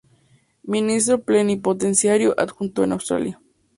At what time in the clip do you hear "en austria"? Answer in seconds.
2.83-3.39